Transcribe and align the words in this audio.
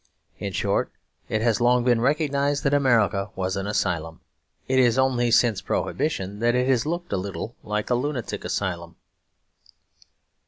In 0.39 0.51
short, 0.51 0.91
it 1.29 1.43
has 1.43 1.61
long 1.61 1.83
been 1.83 2.01
recognised 2.01 2.63
that 2.63 2.73
America 2.73 3.29
was 3.35 3.55
an 3.55 3.67
asylum. 3.67 4.21
It 4.67 4.79
is 4.79 4.97
only 4.97 5.29
since 5.29 5.61
Prohibition 5.61 6.39
that 6.39 6.55
it 6.55 6.67
has 6.67 6.87
looked 6.87 7.13
a 7.13 7.17
little 7.17 7.55
like 7.61 7.91
a 7.91 7.93
lunatic 7.93 8.43
asylum. 8.43 8.95